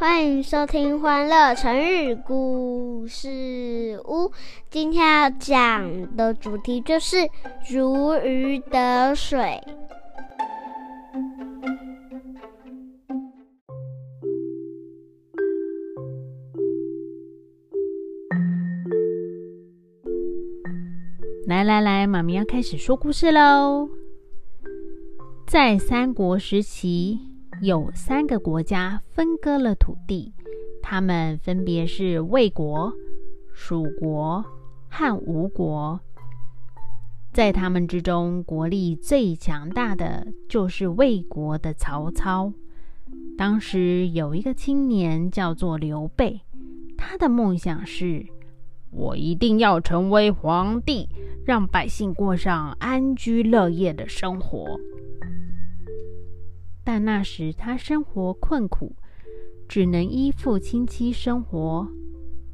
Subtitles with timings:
[0.00, 4.28] 欢迎收听《欢乐成语故事屋》。
[4.70, 7.18] 今天要讲的主题就是
[7.70, 9.60] “如鱼得水”。
[21.46, 23.86] 来来来，妈咪要开始说故事喽。
[25.46, 27.18] 在三国时期，
[27.62, 30.32] 有三个国家分割了土地，
[30.82, 32.90] 他们分别是魏国、
[33.52, 34.42] 蜀国
[34.88, 36.00] 和吴国。
[37.32, 42.50] 在他们之中，国力最强大的就是魏国的曹操。
[43.36, 46.40] 当时有一个青年叫做刘备，
[46.96, 48.24] 他的梦想是。
[48.92, 51.08] 我一定要成为皇帝，
[51.44, 54.80] 让百姓过上安居乐业的生活。
[56.92, 58.96] 但那时他生活困苦，
[59.68, 61.86] 只能依附亲戚生活。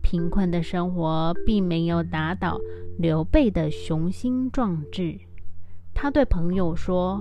[0.02, 2.60] 贫困的生活并没有打倒
[2.98, 5.18] 刘备的雄心壮志。
[5.94, 7.18] 他对朋友说：“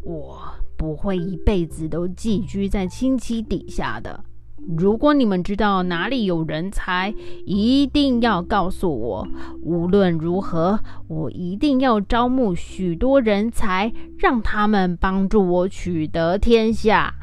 [0.00, 0.40] 我
[0.78, 4.24] 不会一辈子都寄居在亲戚底下的。”
[4.66, 7.14] 如果你们知道哪里有人才，
[7.46, 9.26] 一定要告诉我。
[9.62, 17.14] 无论如何，我一定要招募许多人才，让他们帮助我取得天下。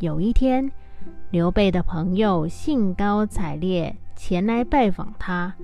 [0.00, 0.70] 有一天，
[1.30, 5.54] 刘备的朋友兴高采烈前来拜访他。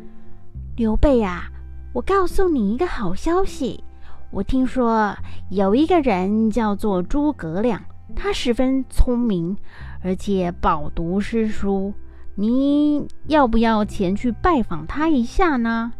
[0.77, 1.45] 刘备啊，
[1.93, 3.85] 我告诉你一个好消息，
[4.31, 5.15] 我听说
[5.51, 7.81] 有一个人叫做诸葛亮。
[8.14, 9.56] 他十分聪明，
[10.03, 11.94] 而且饱读诗书。
[12.34, 15.92] 你要不要前去拜访他一下呢？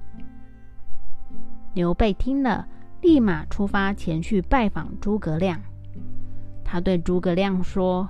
[1.75, 2.67] 刘备听了，
[3.01, 5.61] 立马出发前去拜访诸葛亮。
[6.65, 8.09] 他对诸葛亮说：“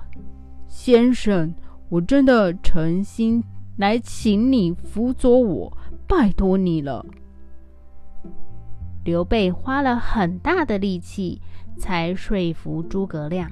[0.67, 1.53] 先生，
[1.89, 3.43] 我真的诚心
[3.77, 5.77] 来请你辅佐我，
[6.07, 7.05] 拜托你了。”
[9.03, 11.41] 刘备花了很大的力气，
[11.77, 13.51] 才说服诸葛亮。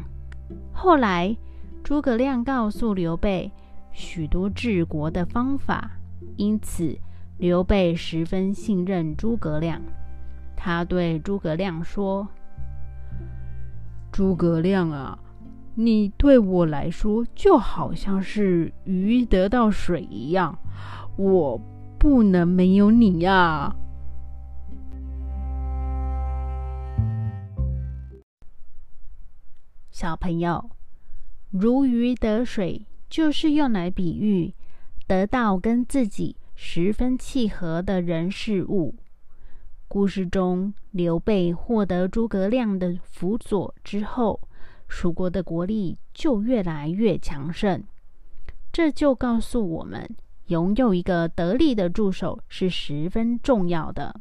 [0.82, 1.36] 后来，
[1.84, 3.52] 诸葛亮告诉刘备
[3.92, 5.92] 许多治国的方法，
[6.38, 6.98] 因此
[7.38, 9.82] 刘备十分信任诸葛亮。
[10.56, 12.26] 他对诸葛亮说
[14.10, 15.20] ：“诸葛亮啊，
[15.76, 20.58] 你对我来说就好像是鱼得到水一样，
[21.18, 21.60] 我
[22.00, 23.76] 不能没有你呀。”
[30.00, 30.70] 小朋友，
[31.50, 34.54] 如鱼得水，就是用来比喻
[35.06, 38.96] 得到跟自己十分契合的人事物。
[39.90, 44.40] 故事中，刘备获得诸葛亮的辅佐之后，
[44.88, 47.84] 蜀国的国力就越来越强盛。
[48.72, 50.10] 这就告诉我们，
[50.46, 54.18] 拥有一个得力的助手是十分重要的。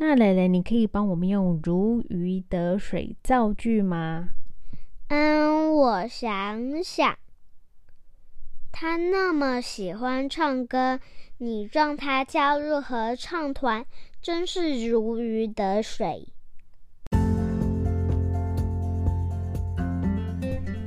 [0.00, 4.28] 那蕾蕾，你可以帮我们用“如鱼得水”造句吗？
[5.08, 7.18] 嗯，我想想，
[8.70, 11.00] 他那么喜欢唱歌，
[11.38, 13.84] 你让他加入合唱团，
[14.22, 16.28] 真是如鱼得水。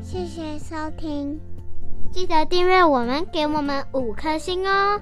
[0.02, 1.38] 谢谢收听，
[2.14, 5.02] 记得订阅我们，给我们五颗星哦。